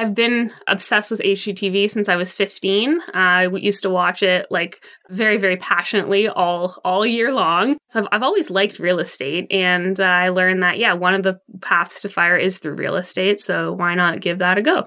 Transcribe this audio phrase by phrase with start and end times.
[0.00, 3.00] I've been obsessed with HGTV since I was 15.
[3.00, 7.78] Uh, I used to watch it like very, very passionately all all year long.
[7.88, 11.24] So I've, I've always liked real estate, and uh, I learned that yeah, one of
[11.24, 13.40] the paths to fire is through real estate.
[13.40, 14.84] So why not give that a go?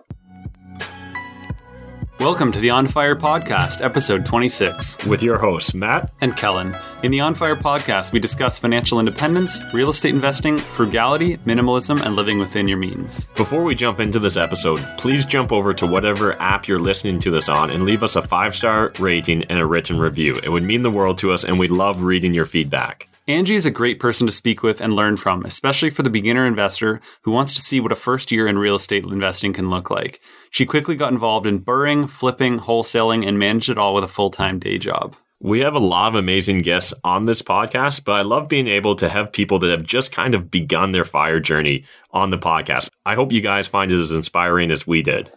[2.22, 5.08] Welcome to the On Fire Podcast, episode 26.
[5.08, 6.78] With your hosts, Matt and Kellen.
[7.02, 12.16] In the On Fire Podcast, we discuss financial independence, real estate investing, frugality, minimalism, and
[12.16, 13.26] living within your means.
[13.30, 17.32] Before we jump into this episode, please jump over to whatever app you're listening to
[17.32, 20.40] this on and leave us a five star rating and a written review.
[20.44, 23.08] It would mean the world to us, and we love reading your feedback.
[23.28, 26.48] Angie is a great person to speak with and learn from, especially for the beginner
[26.48, 29.92] investor who wants to see what a first year in real estate investing can look
[29.92, 30.20] like.
[30.50, 34.32] She quickly got involved in burring, flipping, wholesaling, and managed it all with a full
[34.32, 35.16] time day job.
[35.40, 38.96] We have a lot of amazing guests on this podcast, but I love being able
[38.96, 42.90] to have people that have just kind of begun their fire journey on the podcast.
[43.06, 45.32] I hope you guys find it as inspiring as we did.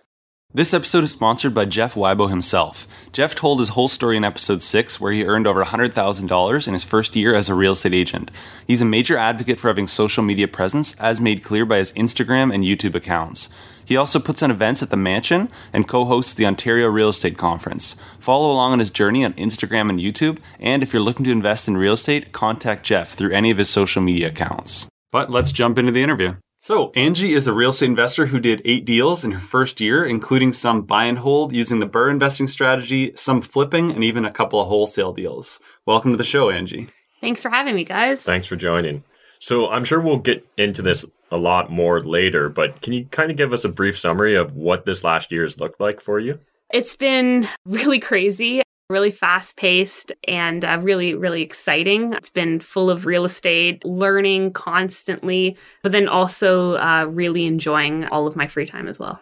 [0.56, 2.86] This episode is sponsored by Jeff Weibo himself.
[3.12, 6.84] Jeff told his whole story in episode 6, where he earned over $100,000 in his
[6.84, 8.30] first year as a real estate agent.
[8.64, 12.55] He's a major advocate for having social media presence, as made clear by his Instagram
[12.55, 13.48] and YouTube accounts.
[13.84, 17.36] He also puts on events at the mansion and co hosts the Ontario Real Estate
[17.36, 17.97] Conference.
[18.20, 21.66] Follow along on his journey on Instagram and YouTube, and if you're looking to invest
[21.66, 24.86] in real estate, contact Jeff through any of his social media accounts.
[25.10, 26.36] But let's jump into the interview.
[26.64, 30.02] So, Angie is a real estate investor who did eight deals in her first year,
[30.02, 34.32] including some buy and hold using the BRRRR investing strategy, some flipping, and even a
[34.32, 35.60] couple of wholesale deals.
[35.84, 36.88] Welcome to the show, Angie.
[37.20, 38.22] Thanks for having me, guys.
[38.22, 39.04] Thanks for joining.
[39.40, 43.30] So, I'm sure we'll get into this a lot more later, but can you kind
[43.30, 46.18] of give us a brief summary of what this last year has looked like for
[46.18, 46.38] you?
[46.72, 52.12] It's been really crazy really fast paced and uh, really, really exciting.
[52.12, 58.26] It's been full of real estate, learning constantly, but then also uh, really enjoying all
[58.26, 59.20] of my free time as well.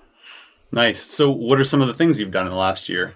[0.72, 1.00] Nice.
[1.00, 3.14] So, what are some of the things you've done in the last year?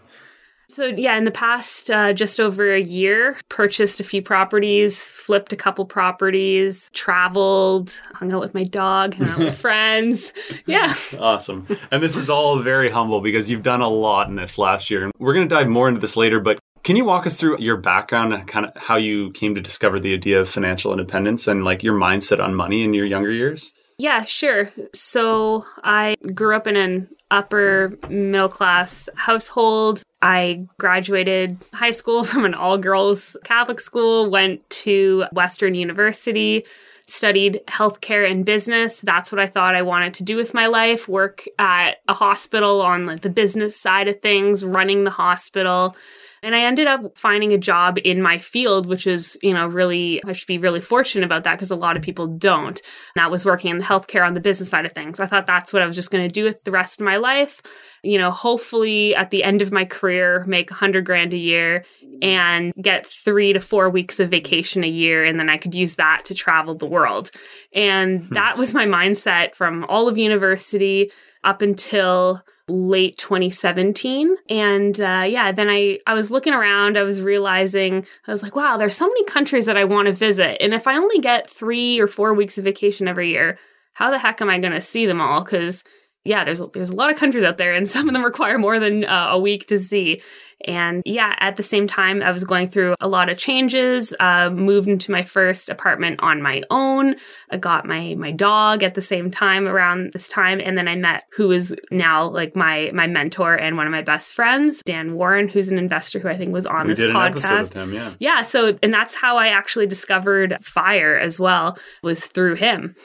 [0.68, 5.52] So, yeah, in the past uh, just over a year, purchased a few properties, flipped
[5.52, 10.32] a couple properties, traveled, hung out with my dog, hung out with friends.
[10.66, 10.94] Yeah.
[11.18, 11.66] Awesome.
[11.90, 15.04] And this is all very humble because you've done a lot in this last year.
[15.04, 17.58] And we're going to dive more into this later, but can you walk us through
[17.58, 21.48] your background and kind of how you came to discover the idea of financial independence
[21.48, 23.72] and like your mindset on money in your younger years?
[23.98, 24.70] Yeah, sure.
[24.94, 30.02] So I grew up in an upper middle class household.
[30.26, 36.64] I graduated high school from an all girls Catholic school, went to Western University,
[37.06, 39.00] studied healthcare and business.
[39.00, 42.82] That's what I thought I wanted to do with my life work at a hospital
[42.82, 45.94] on like the business side of things, running the hospital.
[46.42, 50.22] And I ended up finding a job in my field, which is, you know, really,
[50.24, 52.80] I should be really fortunate about that because a lot of people don't.
[52.80, 55.20] And that was working in the healthcare on the business side of things.
[55.20, 57.16] I thought that's what I was just going to do with the rest of my
[57.16, 57.62] life.
[58.02, 61.84] You know, hopefully at the end of my career, make a hundred grand a year
[62.22, 65.24] and get three to four weeks of vacation a year.
[65.24, 67.30] And then I could use that to travel the world.
[67.72, 68.34] And hmm.
[68.34, 71.10] that was my mindset from all of university
[71.46, 77.22] up until late 2017 and uh, yeah then i i was looking around i was
[77.22, 80.58] realizing i was like wow there's so many countries that i want to visit.
[80.60, 83.56] And if i only get three or four weeks of vacation every year
[83.96, 85.42] how the heck am i going to see them all?
[85.42, 85.82] Because
[86.26, 88.78] yeah there's there's a lot of countries out there and some of them require more
[88.78, 90.20] than uh, a week to see
[90.64, 94.14] and yeah, at the same time, I was going through a lot of changes.
[94.18, 97.16] Uh, moved into my first apartment on my own.
[97.50, 100.96] I got my my dog at the same time around this time, and then I
[100.96, 105.14] met who is now like my my mentor and one of my best friends, Dan
[105.14, 107.74] Warren, who's an investor who I think was on we this podcast.
[107.74, 108.14] Him, yeah.
[108.18, 108.42] yeah.
[108.42, 112.96] So and that's how I actually discovered fire as well was through him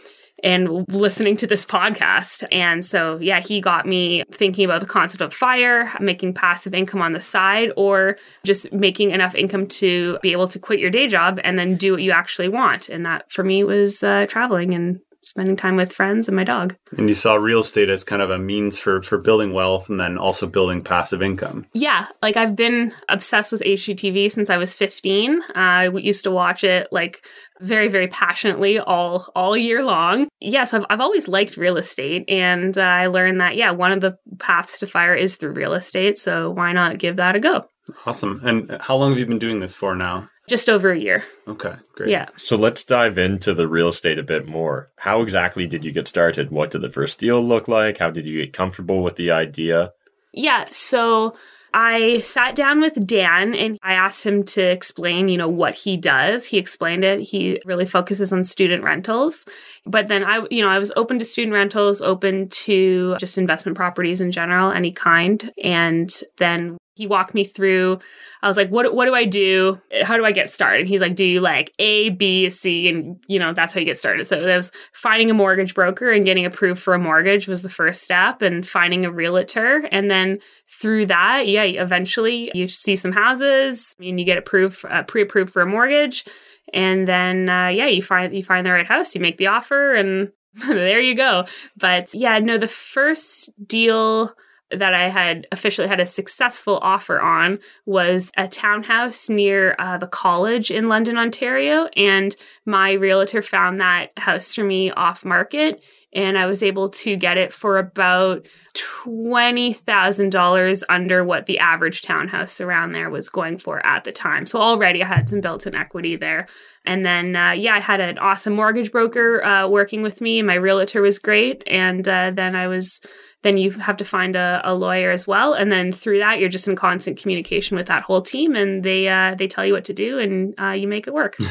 [0.44, 2.44] and listening to this podcast.
[2.52, 7.02] And so, yeah, he got me thinking about the concept of fire, making passive income
[7.02, 11.08] on the side, or just making enough income to be able to quit your day
[11.08, 12.90] job and then do what you actually want.
[12.90, 16.76] And that for me was uh, traveling and spending time with friends and my dog.
[16.98, 20.00] And you saw real estate as kind of a means for for building wealth and
[20.00, 21.66] then also building passive income.
[21.74, 25.42] Yeah, like I've been obsessed with HGTV since I was 15.
[25.42, 27.26] Uh, I used to watch it like
[27.60, 30.28] very very passionately all all year long.
[30.40, 33.92] Yeah, so I've, I've always liked real estate and uh, I learned that yeah, one
[33.92, 37.40] of the paths to fire is through real estate, so why not give that a
[37.40, 37.64] go?
[38.06, 38.40] Awesome.
[38.44, 40.30] And how long have you been doing this for now?
[40.52, 41.24] Just over a year.
[41.48, 42.10] Okay, great.
[42.10, 42.28] Yeah.
[42.36, 44.92] So let's dive into the real estate a bit more.
[44.98, 46.52] How exactly did you get started?
[46.52, 48.00] What did the first deal look like?
[48.00, 49.94] How did you get comfortable with the idea?
[50.34, 51.36] Yeah, so
[51.74, 55.96] I sat down with Dan and I asked him to explain, you know, what he
[55.96, 56.46] does.
[56.46, 57.22] He explained it.
[57.22, 59.46] He really focuses on student rentals.
[59.86, 63.78] But then I, you know, I was open to student rentals, open to just investment
[63.78, 65.50] properties in general, any kind.
[65.64, 67.98] And then he walked me through.
[68.44, 69.82] I was like what, what do i do?
[70.04, 70.86] How do i get started?
[70.86, 72.88] He's like do you like a b c?
[72.88, 74.26] And you know that's how you get started.
[74.26, 77.70] So it was finding a mortgage broker and getting approved for a mortgage was the
[77.70, 79.88] first step and finding a realtor.
[79.92, 80.38] And then
[80.68, 85.64] through that yeah eventually you see some houses and you get approved uh, pre-approved for
[85.64, 86.24] a mortgage.
[86.72, 89.96] And then uh, yeah you find you find the right house you make the offer
[89.96, 90.32] and
[90.68, 91.46] there you go.
[91.78, 94.36] But yeah no the first deal
[94.76, 100.08] that I had officially had a successful offer on was a townhouse near uh, the
[100.08, 101.88] college in London, Ontario.
[101.98, 102.36] And
[102.66, 105.84] my realtor found that house for me off market.
[106.14, 112.60] And I was able to get it for about $20,000 under what the average townhouse
[112.60, 114.46] around there was going for at the time.
[114.46, 116.48] So already I had some built in equity there.
[116.86, 120.42] And then, uh, yeah, I had an awesome mortgage broker uh, working with me.
[120.42, 121.64] My realtor was great.
[121.68, 123.02] And uh, then I was
[123.44, 125.54] then you have to find a, a, lawyer as well.
[125.54, 129.08] And then through that you're just in constant communication with that whole team and they
[129.08, 131.38] uh, they tell you what to do and uh, you make it work.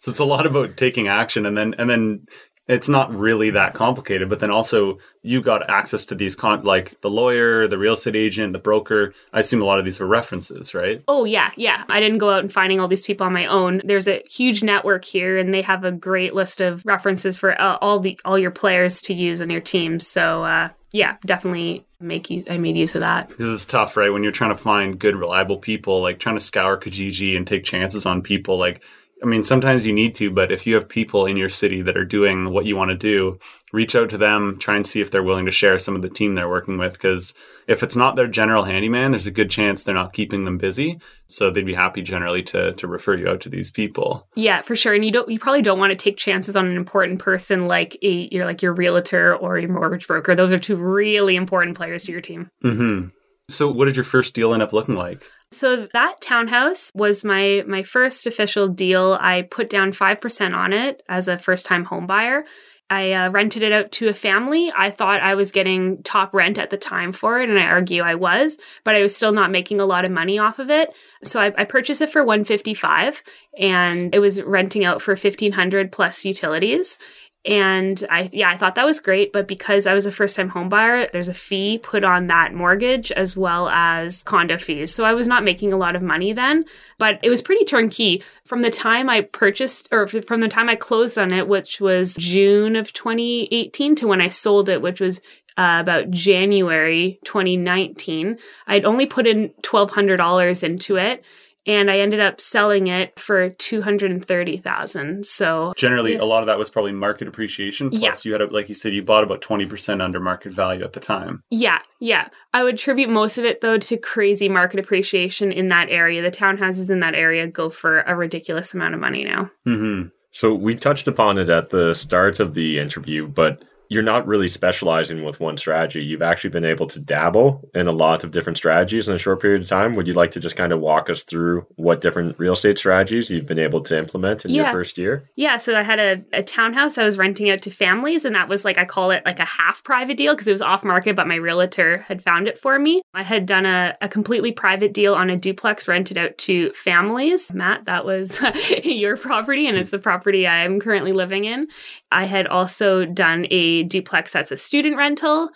[0.00, 2.26] So it's a lot about taking action and then and then
[2.66, 7.00] it's not really that complicated but then also you got access to these con like
[7.00, 9.12] the lawyer the real estate agent the broker.
[9.32, 11.02] I assume a lot of these were references right?
[11.08, 11.84] Oh yeah yeah.
[11.88, 13.82] I didn't go out and finding all these people on my own.
[13.84, 17.76] There's a huge network here and they have a great list of references for uh,
[17.80, 20.00] all the all your players to use on your team.
[20.00, 22.44] So uh, yeah, definitely make use.
[22.48, 23.28] I made use of that.
[23.30, 24.10] This is tough, right?
[24.10, 27.64] When you're trying to find good, reliable people, like trying to scour Kijiji and take
[27.64, 28.82] chances on people, like
[29.22, 31.96] I mean, sometimes you need to, but if you have people in your city that
[31.96, 33.38] are doing what you want to do,
[33.72, 36.08] reach out to them, try and see if they're willing to share some of the
[36.08, 36.92] team they're working with.
[36.92, 37.34] Because
[37.66, 41.00] if it's not their general handyman, there's a good chance they're not keeping them busy.
[41.26, 44.28] So they'd be happy generally to to refer you out to these people.
[44.36, 44.94] Yeah, for sure.
[44.94, 47.96] And you don't, you probably don't want to take chances on an important person like
[48.02, 50.34] a, you're like your realtor or your mortgage broker.
[50.34, 52.50] Those are two really important players to your team.
[52.64, 53.08] Mm-hmm.
[53.50, 55.24] So, what did your first deal end up looking like?
[55.50, 59.16] So that townhouse was my my first official deal.
[59.20, 62.44] I put down 5% on it as a first-time home buyer.
[62.90, 64.72] I uh, rented it out to a family.
[64.74, 68.02] I thought I was getting top rent at the time for it, and I argue
[68.02, 70.96] I was, but I was still not making a lot of money off of it.
[71.22, 73.22] So I, I purchased it for 155,
[73.58, 76.98] and it was renting out for 1500 plus utilities.
[77.44, 79.32] And I, yeah, I thought that was great.
[79.32, 82.52] But because I was a first time home buyer, there's a fee put on that
[82.52, 84.94] mortgage as well as condo fees.
[84.94, 86.64] So I was not making a lot of money then,
[86.98, 88.22] but it was pretty turnkey.
[88.44, 92.16] From the time I purchased or from the time I closed on it, which was
[92.16, 95.20] June of 2018 to when I sold it, which was
[95.56, 101.24] uh, about January 2019, I'd only put in $1,200 into it
[101.68, 105.26] and I ended up selling it for two hundred and thirty thousand.
[105.26, 106.22] So generally, yeah.
[106.22, 107.90] a lot of that was probably market appreciation.
[107.90, 108.28] Plus, yeah.
[108.28, 110.94] you had, a, like you said, you bought about twenty percent under market value at
[110.94, 111.42] the time.
[111.50, 112.28] Yeah, yeah.
[112.52, 116.22] I would attribute most of it though to crazy market appreciation in that area.
[116.22, 119.50] The townhouses in that area go for a ridiculous amount of money now.
[119.66, 120.08] Mm-hmm.
[120.30, 124.48] So we touched upon it at the start of the interview, but you're not really
[124.48, 126.04] specializing with one strategy.
[126.04, 129.40] You've actually been able to dabble in a lot of different strategies in a short
[129.40, 129.94] period of time.
[129.94, 133.30] Would you like to just kind of walk us through what different real estate strategies
[133.30, 134.64] you've been able to implement in yeah.
[134.64, 135.30] your first year?
[135.36, 135.56] Yeah.
[135.56, 138.64] So I had a, a townhouse I was renting out to families, and that was
[138.64, 141.26] like, I call it like a half private deal because it was off market, but
[141.26, 143.02] my realtor had found it for me.
[143.14, 147.52] I had done a, a completely private deal on a duplex rented out to families.
[147.54, 148.38] Matt, that was
[148.84, 151.66] your property, and it's the property I'm currently living in.
[152.10, 155.50] I had also done a duplex as a student rental.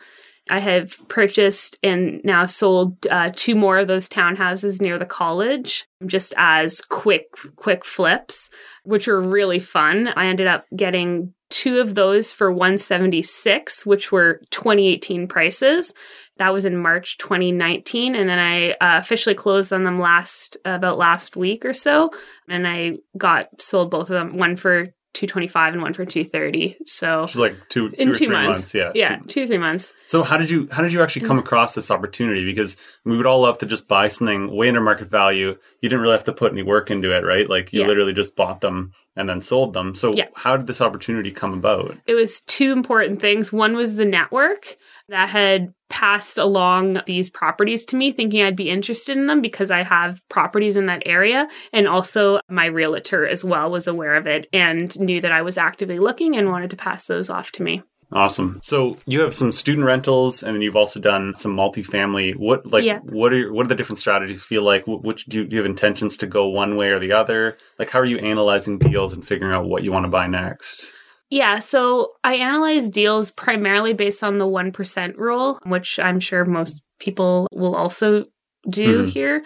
[0.50, 5.86] I have purchased and now sold uh, two more of those townhouses near the college
[6.04, 8.50] just as quick quick flips,
[8.82, 10.08] which were really fun.
[10.16, 15.94] I ended up getting two of those for 176, which were 2018 prices.
[16.38, 20.98] That was in March 2019, and then I uh, officially closed on them last about
[20.98, 22.10] last week or so,
[22.48, 24.38] and I got sold both of them.
[24.38, 28.58] One for 225 and one for 230 so it's like two, two in two months.
[28.58, 28.74] months.
[28.74, 29.92] yeah yeah two, two three months.
[30.06, 31.44] So how did you how did you actually come mm.
[31.44, 32.44] across this opportunity?
[32.44, 35.56] Because we would all love to just buy something way under market value.
[35.80, 37.48] You didn't really have to put any work into it right?
[37.48, 37.86] Like you yeah.
[37.86, 39.94] literally just bought them and then sold them.
[39.94, 40.26] So yeah.
[40.34, 41.96] how did this opportunity come about?
[42.06, 43.52] It was two important things.
[43.52, 44.76] One was the network
[45.08, 49.70] that had passed along these properties to me thinking I'd be interested in them because
[49.70, 51.48] I have properties in that area.
[51.72, 55.58] And also, my realtor as well was aware of it and knew that I was
[55.58, 57.82] actively looking and wanted to pass those off to me.
[58.12, 58.60] Awesome.
[58.62, 62.36] So you have some student rentals, and then you've also done some multifamily.
[62.36, 62.98] What like Yeah.
[62.98, 64.42] what are your, what are the different strategies?
[64.42, 67.12] Feel like which do you, do you have intentions to go one way or the
[67.12, 67.54] other?
[67.78, 70.90] Like how are you analyzing deals and figuring out what you want to buy next?
[71.32, 76.82] Yeah, so I analyze deals primarily based on the 1% rule, which I'm sure most
[77.00, 78.26] people will also
[78.68, 79.08] do Mhm.
[79.08, 79.42] here.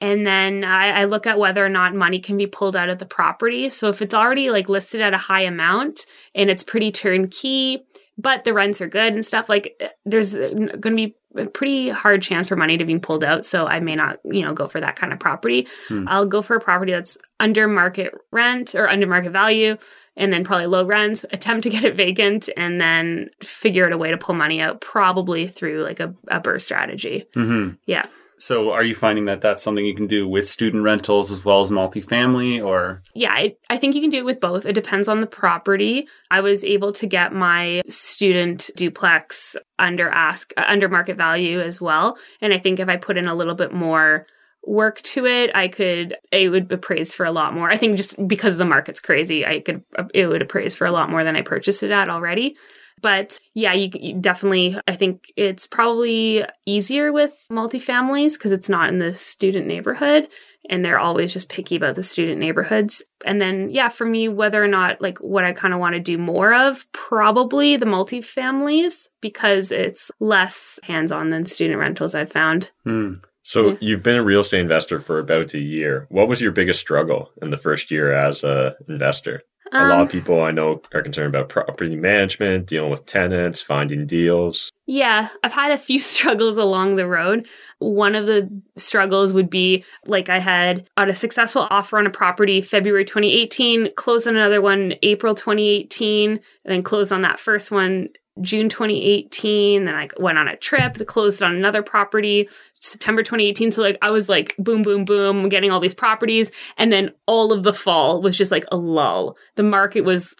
[0.00, 2.98] And then I, I look at whether or not money can be pulled out of
[2.98, 3.70] the property.
[3.70, 7.84] So if it's already like listed at a high amount and it's pretty turnkey,
[8.16, 11.88] but the rents are good and stuff, like eh, there's going to be a pretty
[11.88, 13.46] hard chance for money to be pulled out.
[13.46, 15.68] So I may not, you know, go for that kind of property.
[15.86, 16.04] Hmm.
[16.08, 19.76] I'll go for a property that's under market rent or under market value
[20.18, 23.98] and then probably low rents, attempt to get it vacant, and then figure out a
[23.98, 27.24] way to pull money out, probably through like a, a burst strategy.
[27.34, 27.76] Mm-hmm.
[27.86, 28.04] Yeah.
[28.40, 31.60] So are you finding that that's something you can do with student rentals as well
[31.60, 34.64] as multifamily, or Yeah, I, I think you can do it with both.
[34.64, 36.06] It depends on the property.
[36.30, 42.16] I was able to get my student duplex under ask under market value as well,
[42.40, 44.26] and I think if I put in a little bit more
[44.68, 47.70] work to it, I could it would appraise for a lot more.
[47.70, 49.82] I think just because the market's crazy, I could
[50.14, 52.56] it would appraise for a lot more than I purchased it at already.
[53.00, 58.88] But yeah, you, you definitely, I think it's probably easier with multifamilies because it's not
[58.88, 60.28] in the student neighborhood
[60.68, 63.02] and they're always just picky about the student neighborhoods.
[63.24, 66.00] And then, yeah, for me, whether or not like what I kind of want to
[66.00, 72.32] do more of, probably the multifamilies because it's less hands on than student rentals, I've
[72.32, 72.70] found.
[72.84, 73.14] Hmm.
[73.48, 73.76] So Yeah.
[73.80, 76.06] you've been a real estate investor for about a year.
[76.10, 79.42] What was your biggest struggle in the first year as a investor?
[79.72, 83.60] a lot Um, of people I know are concerned about property management, dealing with tenants,
[83.60, 84.70] finding deals.
[84.86, 87.46] Yeah, I've had a few struggles along the road.
[87.78, 92.10] One of the struggles would be like I had on a successful offer on a
[92.10, 97.70] property February 2018, closed on another one April 2018, and then closed on that first
[97.70, 98.08] one
[98.40, 99.84] June 2018.
[99.84, 102.48] Then I went on a trip, closed on another property
[102.80, 103.70] September 2018.
[103.70, 106.50] So like I was like boom, boom, boom, getting all these properties.
[106.76, 109.36] And then all of the fall was just like a lull.
[109.56, 110.34] The market was,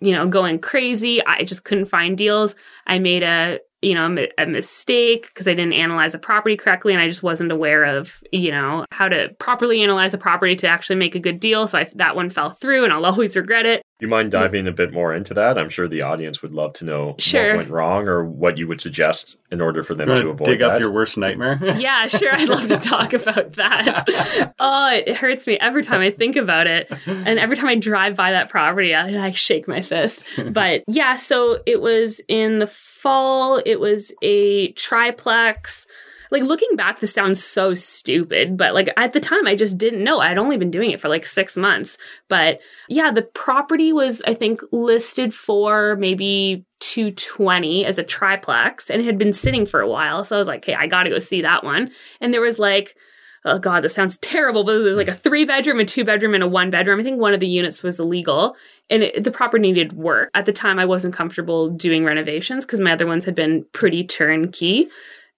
[0.00, 1.24] you know, going crazy.
[1.24, 2.54] I just couldn't find deals.
[2.86, 7.00] I made a you know, a mistake because I didn't analyze a property correctly and
[7.00, 10.96] I just wasn't aware of, you know, how to properly analyze a property to actually
[10.96, 11.66] make a good deal.
[11.66, 13.82] So I, that one fell through and I'll always regret it.
[14.00, 15.58] You mind diving a bit more into that?
[15.58, 17.48] I'm sure the audience would love to know Sure.
[17.48, 20.44] what went wrong or what you would suggest in order for them to wanna avoid
[20.46, 20.70] dig that.
[20.72, 21.58] up your worst nightmare.
[21.78, 22.34] Yeah, sure.
[22.34, 24.52] I'd love to talk about that.
[24.62, 26.90] Oh, it hurts me every time I think about it.
[27.06, 30.24] And every time I drive by that property, I, I shake my fist.
[30.50, 35.86] But yeah, so it was in the fall, it was a triplex.
[36.30, 40.04] Like looking back, this sounds so stupid, but like at the time, I just didn't
[40.04, 40.20] know.
[40.20, 41.98] I'd only been doing it for like six months.
[42.28, 49.02] But yeah, the property was, I think, listed for maybe 220 as a triplex and
[49.02, 50.24] it had been sitting for a while.
[50.24, 51.90] So I was like, hey, I got to go see that one.
[52.20, 52.96] And there was like,
[53.44, 56.34] oh God, this sounds terrible, but there was like a three bedroom, a two bedroom,
[56.34, 57.00] and a one bedroom.
[57.00, 58.56] I think one of the units was illegal
[58.90, 60.30] and it, the property needed work.
[60.34, 64.04] At the time, I wasn't comfortable doing renovations because my other ones had been pretty
[64.04, 64.88] turnkey.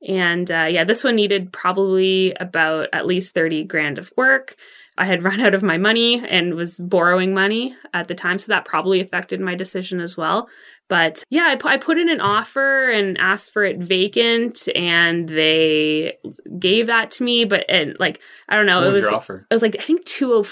[0.07, 4.57] And uh, yeah, this one needed probably about at least 30 grand of work.
[4.99, 8.39] I had run out of my money and was borrowing money at the time.
[8.39, 10.49] So that probably affected my decision as well.
[10.89, 15.27] But yeah, I, pu- I put in an offer and asked for it vacant, and
[15.27, 16.19] they
[16.59, 17.47] gave that to me.
[17.47, 19.47] But and like I don't know, what it was was your offer?
[19.51, 20.45] it was like I think 20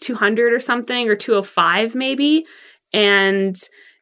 [0.00, 2.46] 200 or something or 205 maybe
[2.92, 3.56] and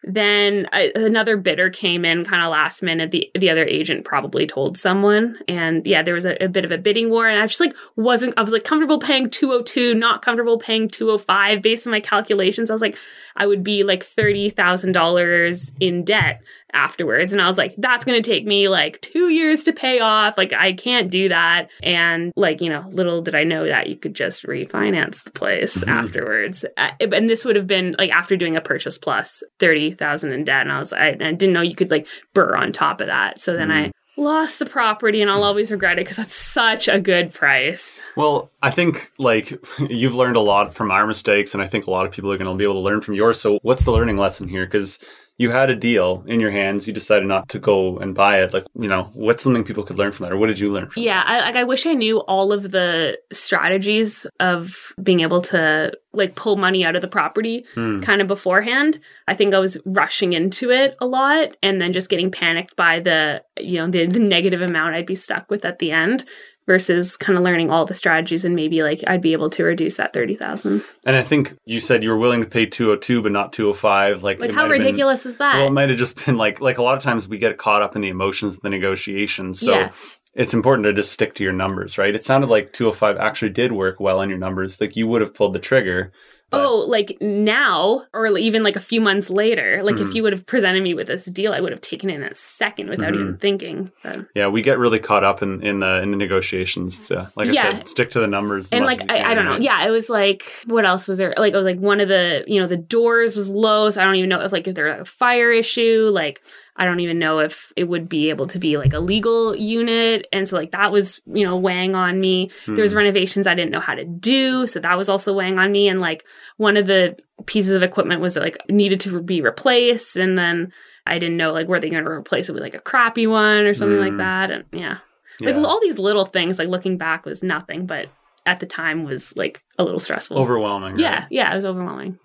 [0.07, 3.11] then I, another bidder came in kind of last minute.
[3.11, 5.39] The the other agent probably told someone.
[5.49, 7.27] And yeah there was a, a bit of a bidding war.
[7.27, 11.63] And I just like wasn't I was like comfortable paying 202 not comfortable paying 205
[11.63, 12.97] based on my calculations I was like
[13.37, 16.43] I would be like $30,000 in debt
[16.75, 17.33] afterwards.
[17.33, 20.37] And I was like, that's going to take me like two years to pay off.
[20.37, 21.71] Like, I can't do that.
[21.83, 25.77] And like, you know, little did I know that you could just refinance the place
[25.79, 25.89] Mhm.
[25.89, 26.65] afterwards.
[26.77, 30.63] Uh, and this would have been like after doing a purchase plus 30,000 in debt.
[30.63, 33.39] And I was, I, I didn't know you could like burr on top of that.
[33.39, 37.01] So then I lost the property and I'll always regret it because that's such a
[37.01, 38.01] good price.
[38.17, 39.53] Well, I think like
[39.89, 42.39] you've learned a lot from our mistakes, and I think a lot of people are
[42.39, 43.41] going to be able to learn from yours.
[43.41, 44.65] So, what's the learning lesson here?
[44.67, 44.99] Because
[45.37, 48.53] you had a deal in your hands, you decided not to go and buy it.
[48.53, 50.89] Like, you know, what's something people could learn from that, or what did you learn
[50.91, 51.03] from?
[51.03, 55.93] Yeah, I, like I wish I knew all of the strategies of being able to
[56.13, 58.01] like pull money out of the property Hmm.
[58.01, 59.01] kind of beforehand.
[59.27, 63.01] I think I was rushing into it a lot and then just getting panicked by
[63.01, 66.25] the you know the, the negative amount I'd be stuck with at the end.
[66.67, 69.97] Versus kind of learning all the strategies and maybe like I'd be able to reduce
[69.99, 70.83] that 30,000.
[71.05, 74.41] And I think you said you were willing to pay 202 but not 205 like
[74.41, 75.57] Like how have been- ridiculous is that?
[75.57, 77.83] Well, it might have just been like like a lot of times we get caught
[77.83, 79.61] up in the emotions of the negotiations.
[79.61, 79.91] So Yeah.
[80.35, 82.15] it's important to just stick to your numbers, right?
[82.15, 84.81] It sounded like 205 actually did work well on your numbers.
[84.81, 86.13] Like you would have pulled the trigger.
[86.55, 89.81] But- Oh, like now, or even like a few months later.
[89.83, 90.09] Like Mhm.
[90.09, 92.23] if you would have presented me with this deal, I would have taken it in
[92.23, 93.21] a second without Mhm.
[93.21, 93.91] even thinking.
[94.03, 96.99] But, Yeah, we get really caught up in in the in the negotiations.
[97.07, 98.71] So, like I said, stick to the numbers.
[98.73, 101.35] and like I, I don't know, yeah, it was like what else was there?
[101.37, 104.05] Like it was like one of the you know the doors was low, so I
[104.05, 106.11] don't even know if like if there's a fire issue.
[106.13, 106.41] Like
[106.77, 110.27] I don't even know if it would be able to be like a legal unit,
[110.33, 112.51] and so like that was you know weighing on me.
[112.67, 112.99] There was Hmm.
[112.99, 115.89] renovations I didn't know how to do, so that was also weighing on me.
[115.89, 116.25] And like
[116.57, 117.17] one of the
[117.47, 120.73] pieces of equipment was like needed to be replaced, and then
[121.07, 123.65] I didn't know like were they going to replace it with like a crappy one
[123.67, 124.19] or something like Mm.
[124.19, 124.51] that.
[124.51, 124.99] And yeah,
[125.41, 125.51] Yeah.
[125.57, 126.59] like all these little things.
[126.59, 128.09] Like looking back was nothing, but
[128.47, 130.37] at the time was like a little stressful.
[130.39, 130.95] overwhelming.
[130.95, 131.01] right?
[131.01, 132.19] yeah, yeah, it was overwhelming.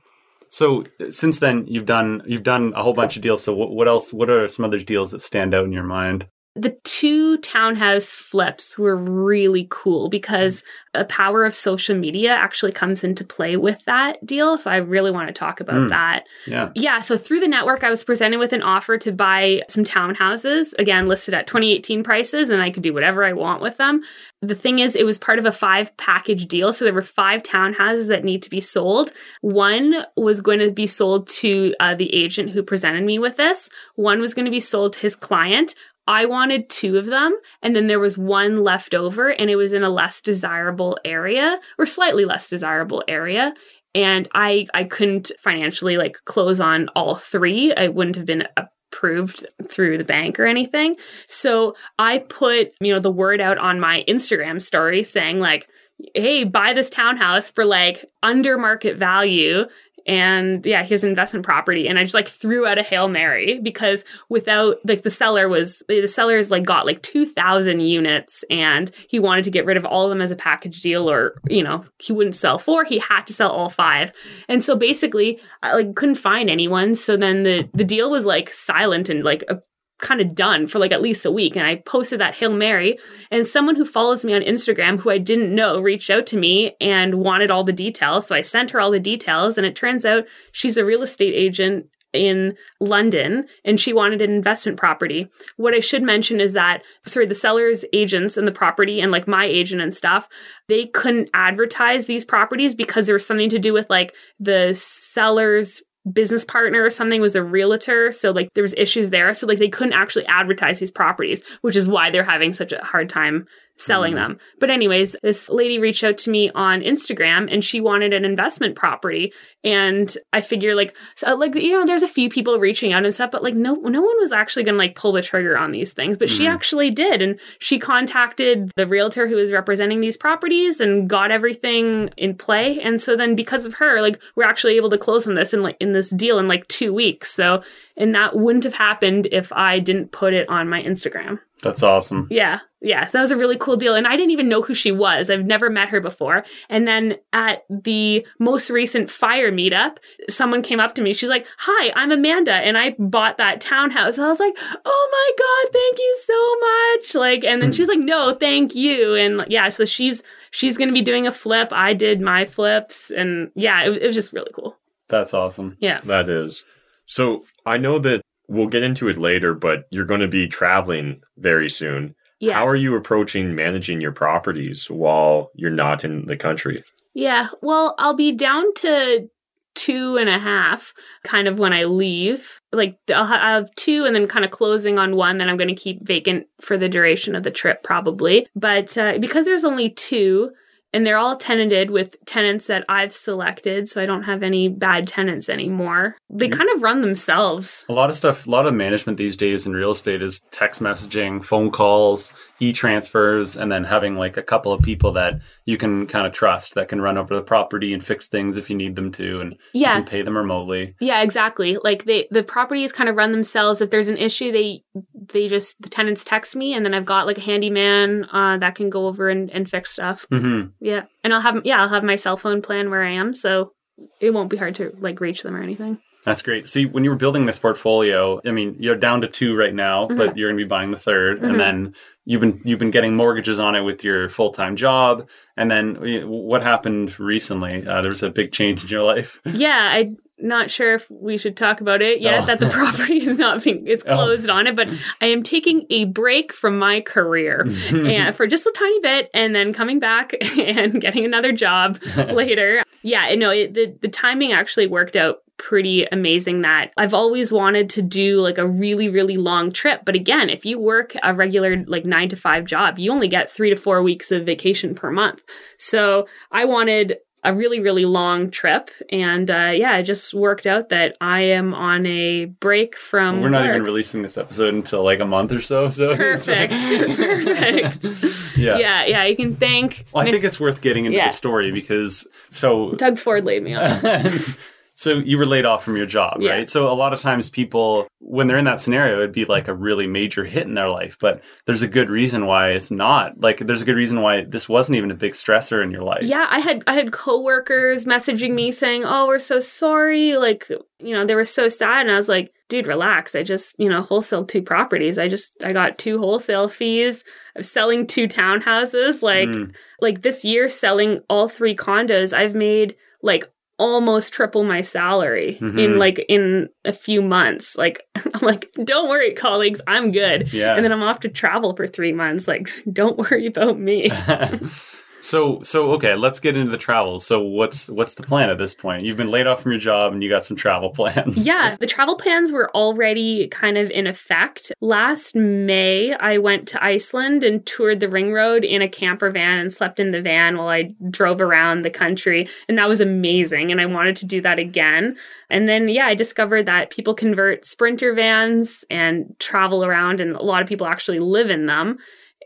[0.50, 3.44] So since then, you've done you've done a whole bunch of deals.
[3.44, 4.14] So what, what else?
[4.14, 6.28] What are some other deals that stand out in your mind?
[6.56, 10.64] The two townhouse flips were really cool because
[10.94, 14.58] the power of social media actually comes into play with that deal.
[14.58, 15.90] So I really want to talk about Mm.
[15.90, 16.26] that.
[16.48, 16.70] Yeah.
[16.76, 20.74] Yeah, so through the network, I was presented with an offer to buy some townhouses,
[20.80, 24.02] again, listed at 2018 prices, and I could do whatever I want with them.
[24.42, 26.74] The thing is, it was part of a five package deal.
[26.74, 29.12] So there were five townhouses that need to be sold.
[29.42, 33.70] One was going to be sold to uh, the agent who presented me with this,
[33.96, 35.76] one was going to be sold to his client.
[36.10, 39.74] I wanted two of them, and then there was one left over, and it was
[39.74, 43.54] in a less desirable area or slightly less desirable area.
[43.96, 47.74] And i i couldn't financially like close on all three.
[47.74, 50.96] I wouldn't have been approved through the bank or anything.
[51.28, 55.68] So i put you know the word out on my instagram story saying like
[56.16, 59.66] hey buy this townhouse for like under market value
[60.06, 63.60] and yeah here's an investment property and i just like threw out a hail mary
[63.62, 69.20] because without like the seller was the seller's like got like 2000 units and he
[69.20, 71.84] wanted to get rid of all of them as a package deal or you know
[72.00, 74.12] he wouldn't sell four he had to sell all five.
[74.48, 76.96] And so basically i like couldn't find anyone.
[76.96, 79.62] So then the the deal was like silent and like a
[80.00, 82.98] kind of done for like at least a week and i posted that hail mary
[83.32, 86.76] and someone who follows me on instagram who i didn't know reached out to me
[86.82, 90.06] and wanted all the details so i sent her all the details and it turns
[90.06, 95.28] out she's a real estate agent in London and she wanted an investment property.
[95.58, 99.28] What I should mention is that, sorry, the seller's agents and the property and like
[99.28, 100.28] my agent and stuff,
[100.68, 105.82] they couldn't advertise these properties because there was something to do with like the seller's
[106.12, 108.12] business partner or something was a realtor.
[108.12, 109.34] So like there was issues there.
[109.34, 112.84] So like they couldn't actually advertise these properties which is why they're having such a
[112.84, 113.46] hard time
[113.80, 114.18] selling Mhm.
[114.18, 114.38] them.
[114.60, 118.76] But anyways this lady reached out to me on instagram and she wanted an investment
[118.76, 119.34] property.
[119.64, 123.14] And i figure like so like you know there's a few people reaching out and
[123.14, 125.92] stuff but like no no one was actually gonna like pull the trigger on these
[125.92, 126.54] things but she Mhm.
[126.54, 127.22] actually did.
[127.22, 132.80] And she contacted the realtor who was representing these properties and got everything in play.
[132.80, 135.62] And so then because of her like we're actually able to close on this in
[135.62, 137.32] like in this deal in like two weeks.
[137.34, 137.62] So
[137.98, 142.28] and that wouldn't have happened if i didn't put it on my instagram That's awesome.
[142.32, 143.06] yeah, yeah.
[143.08, 143.94] So that was a really cool deal.
[143.94, 145.30] And I didn't even know who she was.
[145.30, 146.46] I've never met her before.
[146.70, 149.98] And then at the most recent fire meetup,
[150.30, 151.12] someone came up to me.
[151.14, 152.54] She's like, Hi, I'm Amanda.
[152.54, 154.18] And I bought that townhouse.
[154.18, 157.16] And I was like, Oh my God, thank you so much.
[157.22, 157.74] Like, and then Hmm.
[157.74, 159.16] she's like, No, thank you.
[159.16, 161.70] And yeah, so she's she's gonna be doing a flip.
[161.74, 163.12] I did my flips.
[163.12, 164.78] And yeah, it, it was just really cool.
[165.10, 165.76] That's awesome.
[165.80, 166.00] Yeah.
[166.06, 166.64] That is.
[167.04, 171.22] So I know that we'll get into it later, but you're going to be traveling
[171.38, 172.16] very soon.
[172.40, 172.54] Yeah.
[172.54, 176.84] How are you approaching managing your properties while you're not in the country?
[177.14, 179.30] Yeah, well, I'll be down to
[179.76, 182.62] two and a half kind of when I leave.
[182.72, 185.76] Like, I'll have two and then kind of closing on one that I'm going to
[185.76, 188.48] keep vacant for the duration of the trip, probably.
[188.56, 190.52] But uh, because there's only two,
[190.94, 195.08] and they're all tenanted with tenants that I've selected, so I don't have any bad
[195.08, 196.16] tenants anymore.
[196.30, 197.86] They You- kind of run themselves.
[197.90, 200.82] A lot of stuff, a lot of management these days in real estate is text
[200.82, 205.78] messaging, phone calls, e transfers, and then having like a couple of people that you
[205.78, 208.76] can kind of trust that can run over the property and fix things if you
[208.76, 210.96] need them to, and you Yeah, pay them remotely.
[211.00, 211.78] Yeah, exactly.
[211.84, 213.82] Like they the properties kind of run themselves.
[213.82, 214.84] If there's an issue, they
[215.32, 218.76] they just the tenants text me and then I've got like a handyman uh that
[218.76, 220.26] can go over and, and fix stuff.
[220.32, 220.79] Mm-hmm.
[220.80, 221.04] Yeah.
[221.24, 223.74] And I'll have yeah, I'll have my cell phone plan where I am, so
[224.22, 226.00] it won't be hard to like reach them or anything.
[226.26, 226.68] That's great.
[226.68, 230.06] See, when you were building this portfolio, I mean, you're down to two right now,
[230.08, 230.18] Mm-hmm.
[230.18, 231.94] but you're going to be buying the 3rd and then
[232.26, 235.28] you've been you've been getting mortgages on it with your full time job.
[235.56, 237.88] And then uh, what happened recently?
[237.88, 239.40] Uh, there was a big change in your life.
[239.46, 242.46] Yeah, I'm not sure if we should talk about it yet Oh.
[242.48, 244.16] that the property is not being is Oh.
[244.16, 244.88] closed on it, but
[245.22, 249.54] I am taking a break from my career and for just a tiny bit and
[249.54, 252.84] then coming back and getting another job later.
[253.02, 257.90] Yeah, no, it, the the timing actually worked out pretty amazing that I've always wanted
[257.90, 261.84] to do like a really really long trip but again if you work a regular
[261.86, 265.12] like 9 to 5 job you only get 3 to 4 weeks of vacation per
[265.12, 265.44] month
[265.78, 270.90] so I wanted a really really long trip and uh, yeah it just worked out
[270.90, 275.20] that i am on a break from We're not even releasing this episode until like
[275.22, 275.90] a month or so.
[275.90, 276.74] So perfect
[277.34, 278.78] perfect yeah.
[278.78, 281.28] yeah yeah you can thank Well, I think it's worth getting into Yeah.
[281.30, 284.04] the story because so doug ford laid me off
[285.04, 286.52] so you were laid off from your job, Yeah.
[286.52, 286.70] right?
[286.70, 289.74] So a lot of times people, when they're in that scenario, it'd be like a
[289.74, 291.16] really major hit in their life.
[291.20, 293.40] But there's a good reason why it's not.
[293.40, 296.24] Like there's a good reason why this wasn't even a big stressor in your life.
[296.24, 300.68] yeah i had i had coworkers messaging me saying oh we're so sorry like
[301.08, 303.88] you know they were so sad and i was like dude relax i just you
[303.90, 307.24] know wholesale two properties i just i got two wholesale fees
[307.56, 309.74] i'm selling two townhouses like Mm.
[310.02, 315.80] like this year selling all three condos i've made like almost triple my salary Mhm.
[315.80, 318.02] in like in a few months like
[318.36, 320.76] i'm like don't worry colleagues i'm good Yeah.
[320.76, 324.10] and then i'm off to travel for three months like don't worry about me
[325.22, 327.20] so so okay, let's get into the travel.
[327.20, 329.04] So what's what's the plan at this point?
[329.04, 331.46] You've been laid off from your job and you got some travel plans.
[331.46, 334.72] yeah, the travel plans were already kind of in effect.
[334.82, 339.58] Last May, I went to Iceland and toured the ring road in a camper van
[339.58, 342.48] and slept in the van while I drove around the country.
[342.68, 343.72] And that was amazing.
[343.72, 345.18] And I wanted to do that again.
[345.50, 350.44] And then, yeah, I discovered that people convert sprinter vans and travel around, and a
[350.44, 351.98] lot of people actually live in them.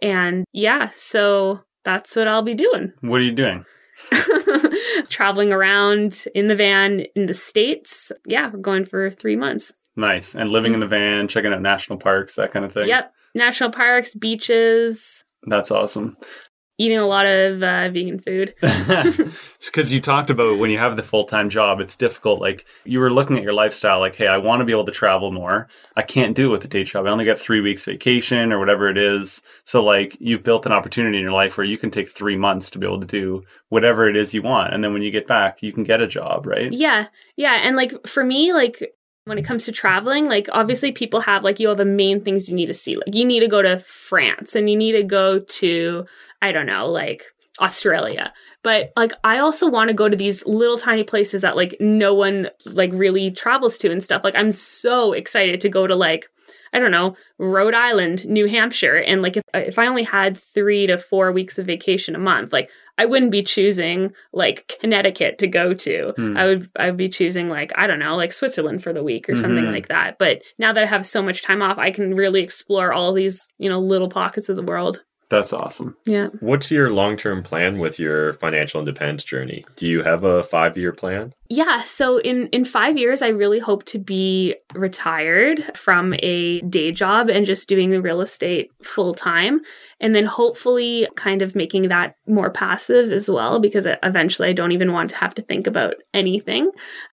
[0.02, 2.94] And yeah, so that's what I'll be doing.
[3.02, 3.66] What are you doing?
[5.10, 8.12] Traveling around in the van in the States.
[8.26, 9.74] Yeah, we're going for three months.
[9.96, 10.36] Nice.
[10.36, 12.88] And living in the van, checking out national parks, that kind of thing.
[12.88, 13.14] Yep.
[13.36, 16.16] National parks, beaches, That's awesome.
[16.78, 18.54] Eating a lot of uh, vegan food.
[19.66, 22.40] Because you talked about when you have the full time job, it's difficult.
[22.40, 24.92] Like you were looking at your lifestyle, like, hey, I want to be able to
[24.92, 25.68] travel more.
[25.96, 27.08] I can't do it with a day job.
[27.08, 29.42] I only get three weeks vacation or whatever it is.
[29.64, 32.70] So, like, you've built an opportunity in your life where you can take three months
[32.72, 34.74] to be able to do whatever it is you want.
[34.74, 36.72] And then when you get back, you can get a job, right?
[36.72, 37.08] Yeah.
[37.36, 37.54] Yeah.
[37.64, 38.94] And like for me, like
[39.26, 42.50] when it comes to traveling, like obviously people have like you know the main things
[42.50, 42.96] you need to see.
[42.96, 46.06] Like you need to go to France and you need to go to
[46.42, 47.24] I don't know, like
[47.60, 48.34] Australia.
[48.64, 52.14] But like I also want to go to these little tiny places that like no
[52.14, 54.24] one like really travels to and stuff.
[54.24, 56.28] Like I'm so excited to go to like
[56.74, 58.96] I don't know, Rhode Island, New Hampshire.
[58.98, 62.52] And like if if I only had 3 to 4 weeks of vacation a month,
[62.52, 66.14] like I wouldn't be choosing like Connecticut to go to.
[66.16, 66.38] Hmm.
[66.38, 69.28] I would I would be choosing like I don't know, like Switzerland for the week
[69.30, 69.72] or something Mhm.
[69.72, 70.18] like that.
[70.20, 73.48] But now that I have so much time off, I can really explore all these,
[73.58, 75.02] you know, little pockets of the world.
[75.34, 75.98] That's awesome.
[76.06, 76.28] Yeah.
[76.42, 79.66] What's your long term plan with your financial independence journey?
[79.76, 81.34] Do you have a five year plan?
[81.50, 86.92] Yeah, so in in 5 years I really hope to be retired from a day
[86.92, 89.62] job and just doing the real estate full time
[90.00, 94.72] and then hopefully kind of making that more passive as well because eventually I don't
[94.72, 96.70] even want to have to think about anything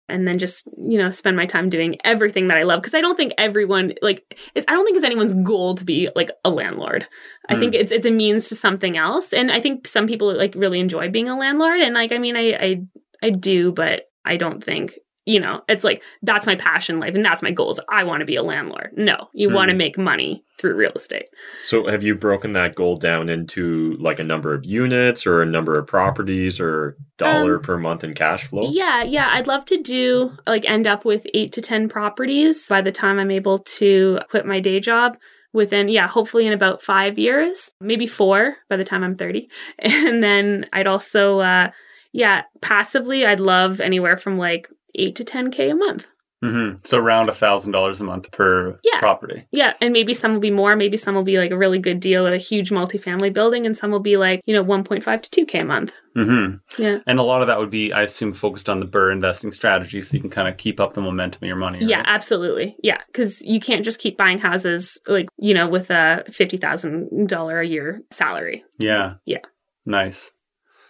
[0.08, 2.80] and then just you know spend my time doing everything that I love.
[2.80, 6.08] Because I don't think everyone like it's I don't think it's anyone's goal to be
[6.14, 7.06] like a landlord.
[7.48, 7.80] I think mm.
[7.80, 9.32] it's it's a means to something else.
[9.32, 11.80] And I think some people like really enjoy being a landlord.
[11.80, 12.82] And like I mean I I
[13.22, 17.24] I do but I don't think you know it's like that's my passion life and
[17.24, 17.78] that's my goals.
[17.90, 18.92] I want to be a landlord.
[18.96, 21.28] No, you want to make money through real estate.
[21.60, 25.46] So have you broken that goal down into like a number of units or a
[25.46, 28.70] number of properties or dollar Um, per month in cash flow?
[28.70, 29.30] Yeah, yeah.
[29.32, 33.18] I'd love to do like end up with eight to 10 properties by the time
[33.18, 35.18] I'm able to quit my day job
[35.52, 39.48] within, yeah, hopefully in about five years, maybe four by the time I'm 30.
[39.78, 41.70] And then I'd also, uh,
[42.12, 46.06] yeah, passively, I'd love anywhere from like eight to 10K a month.
[46.42, 48.98] hmm So around a thousand dollars a month per Yeah.
[48.98, 49.46] property.
[49.52, 50.76] Yeah, and maybe some will be more.
[50.76, 53.74] Maybe some will be like a really good deal with a huge multifamily building, and
[53.74, 55.94] some will be like, you know, 1.5 to 2K a month.
[56.14, 56.98] hmm Yeah.
[57.06, 60.02] And a lot of that would be, I assume, focused on the BRRRR investing strategy,
[60.02, 61.78] so you can kind of keep up the momentum of your money.
[61.80, 62.76] Yeah, absolutely.
[62.82, 67.28] Yeah, because you can't just keep buying houses like you know with a fifty thousand
[67.28, 68.62] dollar a year salary.
[68.78, 69.14] Yeah.
[69.24, 69.40] Yeah.
[69.86, 70.32] Nice.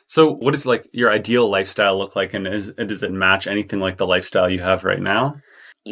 [0.06, 3.80] So, what does like your ideal lifestyle look like, and is does it match anything
[3.80, 5.36] like the lifestyle you have right now?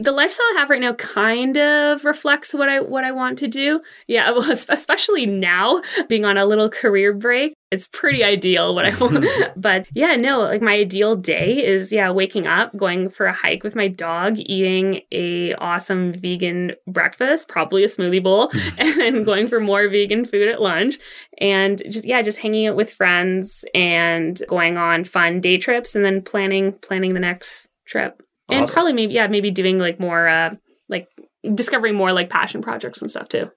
[0.03, 3.49] The lifestyle I have right now kind of reflects what I what I want to
[3.49, 3.81] do.
[4.09, 8.97] Yeah, well, especially now being on a little career break, it's pretty ideal what I
[9.01, 9.27] want.
[9.57, 13.63] but yeah, no, like my ideal day is yeah, waking up, going for a hike
[13.63, 19.47] with my dog, eating a awesome vegan breakfast, probably a smoothie bowl, and then going
[19.47, 20.99] for more vegan food at lunch
[21.39, 26.05] and just yeah, just hanging out with friends and going on fun day trips and
[26.05, 28.73] then planning planning the next trip and awesome.
[28.73, 30.55] probably maybe yeah maybe doing like more uh
[30.89, 31.09] like
[31.55, 33.51] discovering more like passion projects and stuff too.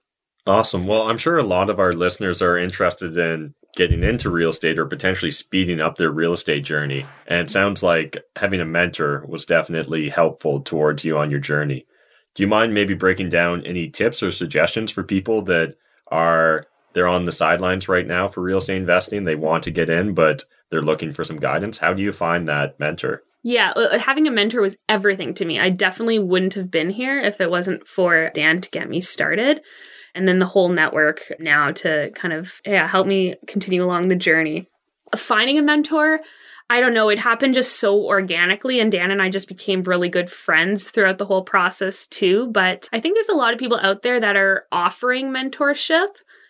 [0.46, 0.86] Awesome.
[0.86, 4.78] Well i'm sure a lot of our listeners are interested in getting into real estate
[4.78, 7.06] or potentially speeding up their real estate journey.
[7.26, 11.86] And it sounds like having a mentor was definitely helpful towards you on your journey.
[12.34, 15.76] Do you mind maybe breaking down any tips or suggestions for people that
[16.08, 19.24] are they're on the sidelines right now for real estate investing?
[19.24, 21.78] They want to get in but they're looking for some guidance.
[21.78, 25.58] How do you find that mentor yeah, uh, having a mentor was everything to me.
[25.58, 29.62] I definitely wouldn't have been here if it wasn't for Dan to get me started.
[30.14, 34.16] And then the whole network now to kind of yeah, help me continue along the
[34.16, 34.68] journey.
[35.16, 36.20] Finding a mentor,
[36.70, 40.10] I don't know, it happened just so organically, and Dan and I just became really
[40.10, 42.48] good friends throughout the whole process, too.
[42.48, 46.08] But I think there's a lot of people out there that are offering mentorship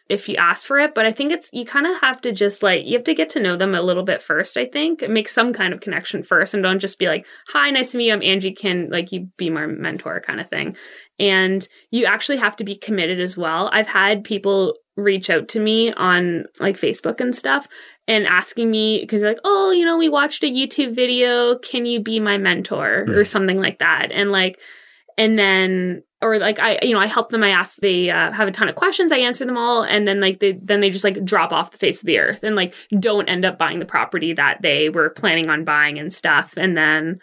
[0.08, 0.94] if you ask for it.
[0.94, 3.28] But I think it's, you kind of have to just like, you have to get
[3.30, 5.06] to know them a little bit first, I think.
[5.08, 8.06] Make some kind of connection first and don't just be like, hi, nice to meet
[8.06, 8.12] you.
[8.14, 8.52] I'm Angie.
[8.52, 10.76] Can like you be my mentor kind of thing.
[11.18, 13.68] And you actually have to be committed as well.
[13.72, 17.68] I've had people reach out to me on like Facebook and stuff
[18.08, 21.58] and asking me because they're like, oh, you know, we watched a YouTube video.
[21.58, 23.12] Can you be my mentor hmm.
[23.12, 24.10] or something like that?
[24.10, 24.58] And like,
[25.16, 27.44] and then or like I, you know, I help them.
[27.44, 29.12] I ask, they uh, have a ton of questions.
[29.12, 31.78] I answer them all, and then like they, then they just like drop off the
[31.78, 35.10] face of the earth and like don't end up buying the property that they were
[35.10, 36.54] planning on buying and stuff.
[36.56, 37.20] And then,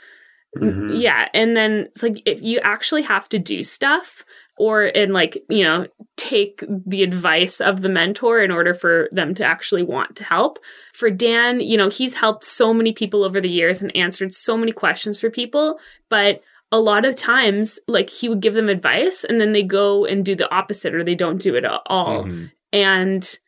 [0.58, 0.92] mm-hmm.
[0.94, 4.24] yeah, and then it's like if you actually have to do stuff
[4.58, 9.34] or and like you know take the advice of the mentor in order for them
[9.34, 10.60] to actually want to help
[10.94, 14.58] for dan you know he's helped so many people over the years and answered so
[14.58, 15.80] many questions for people
[16.10, 16.42] but
[16.76, 20.26] a lot of times like he would give them advice and then they go and
[20.26, 22.26] do the opposite or they don't do it at all.
[22.26, 22.46] Mm-hmm.
[22.74, 23.40] and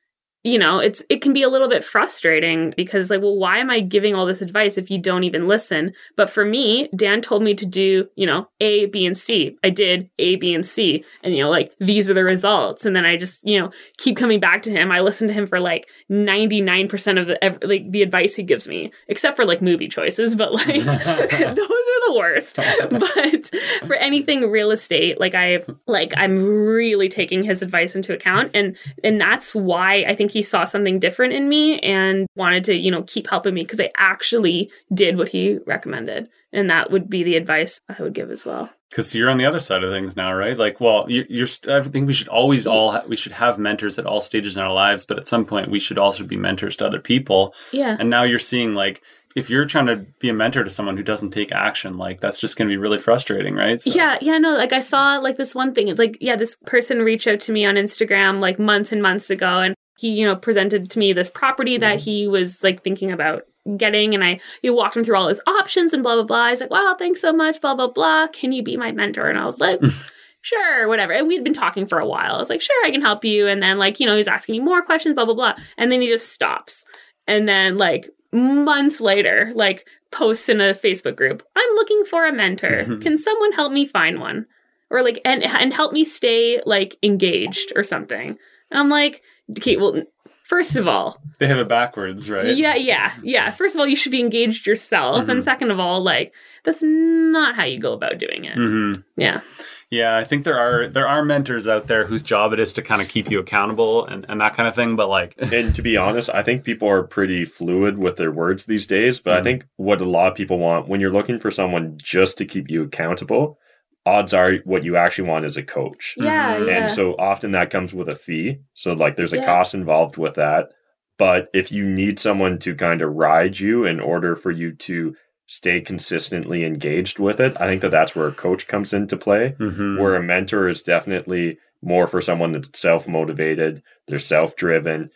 [0.48, 3.70] you know it's it can be a little bit frustrating because like well why am
[3.70, 5.94] i giving all this advice if you don't even listen?
[6.16, 9.58] But for me dan told me to do you know a b and c.
[9.64, 11.04] I did a b and c.
[11.24, 12.86] And you know like these are the results.
[12.86, 14.92] And then i just you know keep coming back to him.
[14.92, 18.92] I listen to him for like 99% of the like the advice he gives me
[19.08, 20.34] except for like movie choices.
[20.36, 22.56] But like those are the worst
[22.90, 28.52] but for anything real estate like i like i'm really taking his advice into account
[28.54, 32.76] and and that's why i think he saw something different in me and wanted to,
[32.76, 36.30] you know, keep helping me because I actually did what he recommended.
[36.54, 38.70] And that would be the advice I would give as well.
[38.90, 40.58] Because you're on the other side of things now, right?
[40.58, 44.00] Like, well, you're, you're I think we should always all ha- we should have mentors
[44.00, 46.78] at all stages in our lives, but at some point we should also be mentors
[46.78, 47.54] to other people.
[47.74, 47.98] Yeah.
[48.00, 49.02] And now you're seeing like
[49.38, 52.40] if you're trying to be a mentor to someone who doesn't take action, like that's
[52.40, 53.80] just going to be really frustrating, right?
[53.80, 53.92] So.
[53.92, 55.90] Yeah, yeah, no, like I saw like this one thing.
[55.90, 59.30] It's like, yeah, this person reached out to me on Instagram like months and months
[59.30, 62.04] ago, and he, you know, presented to me this property that mm-hmm.
[62.04, 63.44] he was like thinking about
[63.76, 66.50] getting and I you walked him through all his options and blah blah blah.
[66.50, 68.28] He's like, Wow, thanks so much, blah blah blah.
[68.30, 69.30] Can you be my mentor?
[69.30, 69.80] And I was like,
[70.42, 71.14] Sure, whatever.
[71.14, 72.34] And we'd been talking for a while.
[72.34, 73.48] I was like, Sure, I can help you.
[73.48, 75.54] And then like, you know, he's asking me more questions, blah blah blah.
[75.78, 76.84] And then he just stops.
[77.28, 82.34] And then like months later, like posts in a Facebook group, I'm looking for a
[82.34, 82.98] mentor.
[83.02, 84.46] Can someone help me find one?
[84.90, 88.38] Or like and and help me stay like engaged or something.
[88.72, 90.02] And I'm like, okay, well,
[90.44, 92.56] first of all, they have it backwards, right?
[92.56, 93.52] Yeah, yeah, yeah.
[93.52, 95.30] First of all, you should be engaged yourself, mm-hmm.
[95.30, 98.58] and second of all, like that's not how you go about doing it.
[98.58, 99.02] Mm-hmm.
[99.18, 99.42] Yeah.
[99.90, 102.82] Yeah, I think there are there are mentors out there whose job it is to
[102.82, 104.96] kind of keep you accountable and, and that kind of thing.
[104.96, 108.66] But like And to be honest, I think people are pretty fluid with their words
[108.66, 109.20] these days.
[109.20, 109.40] But mm-hmm.
[109.40, 112.46] I think what a lot of people want when you're looking for someone just to
[112.46, 113.58] keep you accountable,
[114.06, 116.16] odds are what you actually want is a coach.
[116.18, 116.70] Yeah, mm-hmm.
[116.70, 118.60] And so often that comes with a fee.
[118.74, 119.46] So like there's a yeah.
[119.46, 120.70] cost involved with that.
[121.18, 125.16] But if you need someone to kind of ride you in order for you to
[125.48, 129.56] stay consistently engaged with it, I think that that's where a coach comes into play.
[129.60, 129.98] Mm-hmm.
[129.98, 135.10] Where a mentor is definitely more for someone that's self-motivated, they're self-driven.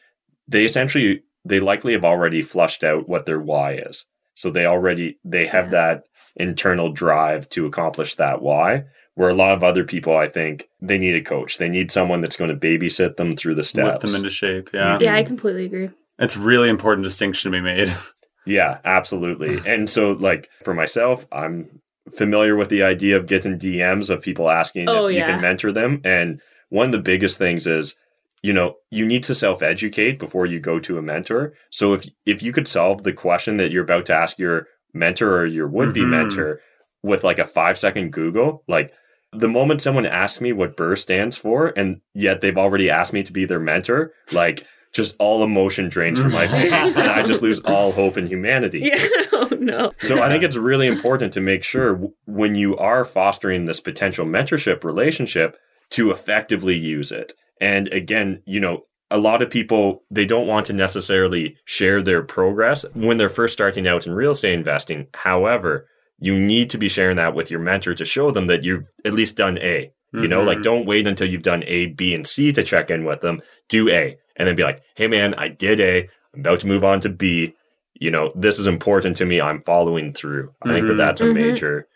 [0.47, 4.05] They essentially they likely have already flushed out what their why is.
[4.33, 5.71] So they already they have yeah.
[5.71, 6.03] that
[6.35, 8.85] internal drive to accomplish that why.
[9.15, 11.57] Where a lot of other people, I think, they need a coach.
[11.57, 14.69] They need someone that's going to babysit them through the steps, whip them into shape.
[14.73, 15.89] Yeah, yeah, I completely agree.
[16.17, 17.93] It's really important distinction to be made.
[18.45, 19.59] yeah, absolutely.
[19.65, 21.81] and so, like for myself, I'm
[22.15, 25.71] familiar with the idea of getting DMs of people asking Oh, if you can mentor
[25.71, 26.01] them.
[26.03, 27.95] And one of the biggest things is,
[28.43, 31.53] you know, you need to self-educate before you go to a mentor.
[31.69, 35.37] So if if you could solve the question that you're about to ask your mentor
[35.37, 36.09] or your would-be Mhm.
[36.09, 36.61] mentor
[37.03, 38.91] with like a five second Google, like
[39.31, 43.23] the moment someone asks me what BRRRR stands for, and yet they've already asked me
[43.23, 47.41] to be their mentor, like just all emotion drains from my face, and I just
[47.41, 48.79] lose all hope in humanity.
[48.93, 49.03] Yeah.
[49.31, 49.91] oh no.
[50.01, 53.79] So I think it's really important to make sure w- when you are fostering this
[53.79, 55.57] potential mentorship relationship
[55.91, 57.33] to effectively use it.
[57.59, 62.21] And again, you know, a lot of people they don't want to necessarily share their
[62.23, 65.07] progress when they're first starting out in real estate investing.
[65.13, 65.87] However,
[66.19, 69.13] you need to be sharing that with your mentor to show them that you've at
[69.13, 69.91] least done A.
[70.13, 70.63] You know, like Mhm.
[70.63, 73.41] don't wait until you've done A, B, and C to check in with them.
[73.69, 74.17] Do A.
[74.37, 76.09] And then be like, hey man, I did A.
[76.33, 77.53] I'm about to move on to B.
[77.99, 79.39] You know, this is important to me.
[79.41, 80.53] I'm following through.
[80.61, 80.97] I think that Mhm.
[80.97, 81.33] that's a Mhm.
[81.33, 81.87] major,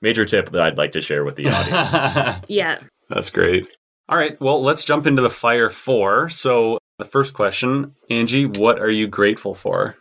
[0.00, 2.44] major tip that I'd like to share with the audience.
[2.48, 2.78] Yeah.
[3.08, 3.68] That's great.
[4.08, 4.40] All right.
[4.40, 6.28] Well, let's jump into the fire four.
[6.28, 9.96] So, the first question, Angie, what are you grateful for?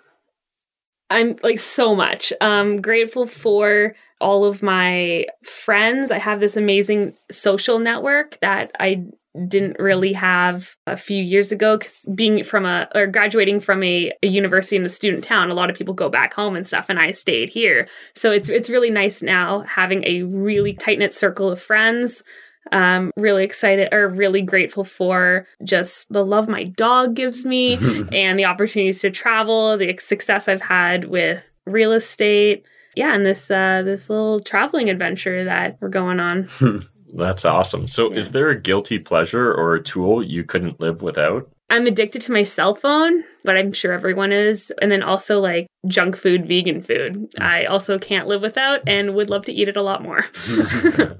[1.09, 2.31] I'm like so much.
[2.39, 6.11] Um grateful for all of my friends.
[6.11, 9.05] I have this amazing social network that I
[9.47, 14.11] didn't really have a few years ago cuz being from a or graduating from a,
[14.23, 16.87] a university in a student town, a lot of people go back home and stuff
[16.89, 17.87] and I stayed here.
[18.15, 22.23] So it's it's really nice now having a really tight-knit circle of friends.
[22.71, 27.75] Um really excited or really grateful for just the love my dog gives me
[28.11, 32.65] and the opportunities to travel, the success I've had with real estate.
[32.95, 36.49] Yeah, and this uh this little traveling adventure that we're going on.
[37.13, 37.87] that's awesome.
[37.87, 38.17] So, Yeah.
[38.17, 41.49] is there a guilty pleasure or a tool you couldn't live without?
[41.71, 44.71] I'm addicted to my cell phone, but I'm sure everyone is.
[44.81, 47.27] And then also like junk food, vegan food.
[47.39, 50.25] I also can't live without and would love to eat it a lot more.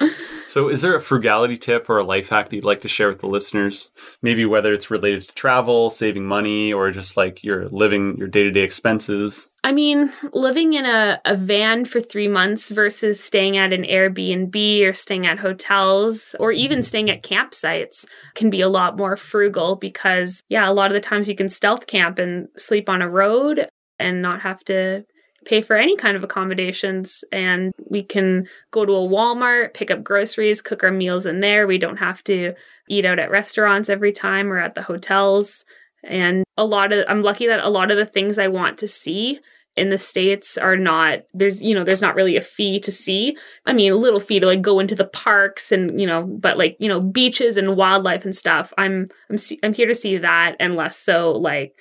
[0.58, 3.06] So, is there a frugality tip or a life hack that you'd like to share
[3.06, 3.92] with the listeners?
[4.22, 8.42] Maybe whether it's related to travel, saving money, or just like your living, your day
[8.42, 9.48] to day expenses.
[9.62, 14.84] I mean, living in a, a van for three months versus staying at an Airbnb
[14.84, 16.82] or staying at hotels or even mm-hmm.
[16.82, 21.08] staying at campsites can be a lot more frugal because, yeah, a lot of the
[21.08, 23.68] times you can stealth camp and sleep on a road
[24.00, 25.04] and not have to
[25.44, 27.24] pay for any kind of accommodations.
[27.32, 31.66] And we can go to a Walmart, pick up groceries, cook our meals in there.
[31.66, 32.54] We don't have to
[32.88, 35.64] eat out at restaurants every time or at the hotels.
[36.04, 38.88] And a lot of, I'm lucky that a lot of the things I want to
[38.88, 39.40] see
[39.78, 43.36] in the states are not there's you know there's not really a fee to see
[43.64, 46.58] i mean a little fee to like go into the parks and you know but
[46.58, 50.56] like you know beaches and wildlife and stuff i'm i'm i'm here to see that
[50.58, 51.78] and less so like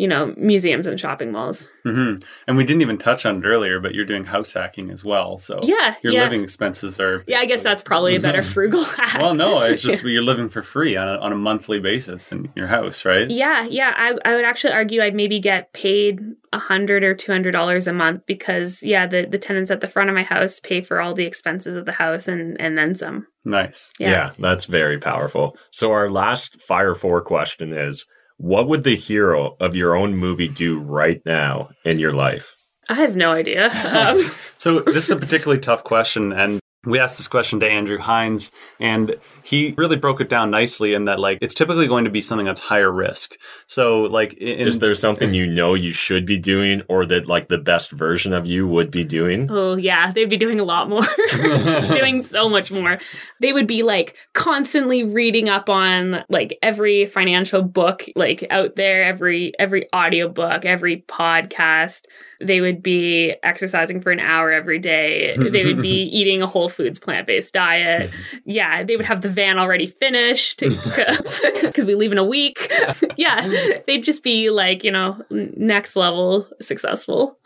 [0.00, 2.14] you know museums and shopping malls hmm
[2.46, 5.38] And we didn't even touch on it earlier, but you're doing house hacking as well.
[5.38, 7.22] So, yeah your yeah living expenses are.
[7.26, 10.48] yeah i guess that's probably a better frugal hack Well, no, it's just you're living
[10.48, 13.28] for free on a, on a monthly basis in your house, right?
[13.30, 13.92] Yeah, yeah.
[13.96, 16.20] I, I would actually argue I'd maybe get paid
[16.52, 19.86] a hundred or two hundred dollars a month because yeah, the, the tenants at the
[19.86, 22.94] front of my house pay for all the expenses of the house and, and then
[22.94, 23.26] some.
[23.44, 23.92] Nice.
[23.98, 24.30] Yeah.
[24.38, 25.56] that's very powerful.
[25.70, 28.06] So, our last Fire 4 question is
[28.40, 32.56] What would the hero of your own movie do right now in your life?
[32.88, 33.68] I have no idea.
[33.84, 34.18] Um,
[34.56, 38.50] So this is a particularly tough question, and we asked this question to Andrew Hines,
[38.78, 42.22] and he really broke it down nicely in that like it's typically going to be
[42.22, 43.36] something that's higher risk.
[43.66, 47.48] So like in, Is there something you know you should be doing or that like
[47.48, 49.48] the best version of you would be doing?
[49.50, 52.98] oh yeah, they'd be doing a lot more, doing so much more.
[53.40, 59.04] They would be like constantly reading up on like every financial book like out there,
[59.04, 62.06] every every audiobook, every podcast.
[62.42, 65.36] They would be exercising for an hour every day.
[65.50, 68.10] They would be eating a whole foods plant based diet.
[68.44, 72.72] Yeah, they would have the van already finished because we leave in a week.
[73.16, 77.38] yeah, they'd just be like, you know, next level successful.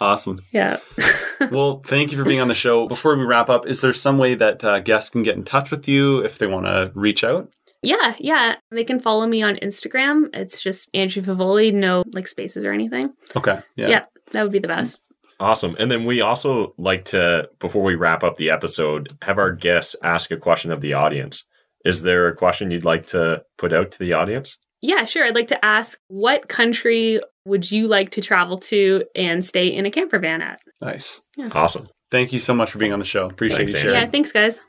[0.00, 0.38] awesome.
[0.52, 0.78] Yeah.
[1.50, 2.86] Well, thank you for being on the show.
[2.86, 5.72] Before we wrap up, is there some way that uh, guests can get in touch
[5.72, 7.50] with you if they want to reach out?
[7.82, 8.56] Yeah, yeah.
[8.70, 10.28] They can follow me on Instagram.
[10.32, 13.12] It's just Andrew Favoli, no like spaces or anything.
[13.34, 13.60] Okay.
[13.76, 13.88] Yeah.
[13.88, 14.98] Yeah, that would be the best.
[15.40, 15.74] Awesome.
[15.80, 19.96] And then we also like to, before we wrap up the episode, have our guests
[20.02, 21.44] ask a question of the audience.
[21.84, 24.56] Is there a question you'd like to put out to the audience?
[24.80, 25.24] Yeah, sure.
[25.24, 29.84] I'd like to ask what country would you like to travel to and stay in
[29.84, 30.60] a camper van at?
[30.80, 31.20] Nice.
[31.50, 31.88] Awesome.
[32.12, 33.22] Thank you so much for being on the show.
[33.22, 33.94] Appreciate Thanks, you sharing.
[33.96, 34.60] Yeah, thanks, guys.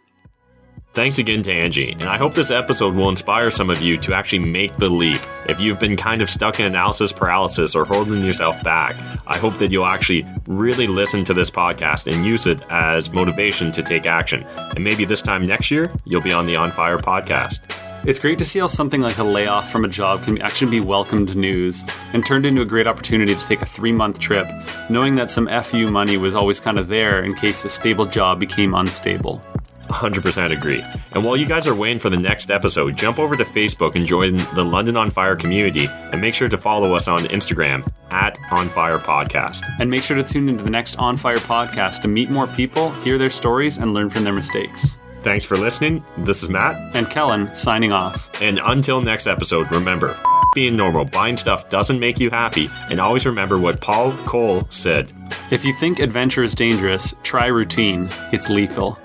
[0.94, 4.14] Thanks again to Angie, and I hope this episode will inspire some of you to
[4.14, 5.20] actually make the leap.
[5.50, 9.58] If you've been kind of stuck in analysis paralysis or holding yourself back, I hope
[9.58, 14.06] that you'll actually really listen to this podcast and use it as motivation to take
[14.06, 14.44] action.
[14.76, 17.62] And maybe this time next year, you'll be on the On Fire podcast.
[18.06, 20.80] It's great to see how something like a layoff from a job can actually be
[20.80, 21.84] welcomed news
[22.14, 24.46] and turned into a great opportunity to take a three month trip,
[24.92, 28.40] knowing that some FU money was always kind of there in case a stable job
[28.40, 29.42] became unstable.
[29.88, 30.84] 100% agree.
[31.14, 34.06] And while you guys are waiting for the next episode, jump over to Facebook and
[34.06, 38.38] join the London on Fire community and make sure to follow us on Instagram at
[38.52, 39.64] On Fire Podcast.
[39.80, 42.92] And make sure to tune into the next On Fire podcast to meet more people,
[43.02, 44.98] hear their stories, and learn from their mistakes.
[45.22, 46.04] Thanks for listening.
[46.18, 46.96] This is Matt.
[46.96, 48.30] And Kellen signing off.
[48.42, 50.18] And until next episode, remember
[50.54, 55.12] being normal, buying stuff doesn't make you happy, and always remember what Paulo Coelho said.
[55.52, 58.08] If you think adventure is dangerous, try routine.
[58.32, 59.00] It's lethal.